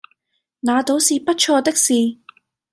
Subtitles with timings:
[0.61, 2.17] 那倒是不錯的事